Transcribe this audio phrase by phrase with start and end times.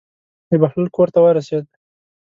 [0.49, 1.65] د بهلول کور ته ورسېد.